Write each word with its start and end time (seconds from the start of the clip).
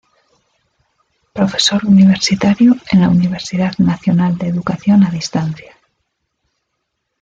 Profesor 1.31 1.85
Universitario 1.85 2.73
en 2.91 3.01
la 3.01 3.09
Universidad 3.09 3.73
Nacional 3.77 4.35
de 4.35 4.47
Educación 4.47 5.03
a 5.03 5.11
Distancia. 5.11 5.77